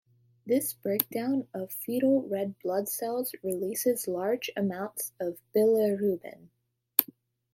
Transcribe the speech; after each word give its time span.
This 0.47 0.73
breakdown 0.73 1.47
of 1.53 1.71
fetal 1.71 2.27
red 2.27 2.57
blood 2.57 2.89
cells 2.89 3.35
releases 3.43 4.07
large 4.07 4.49
amounts 4.57 5.13
of 5.19 5.37
bilirubin. 5.55 6.49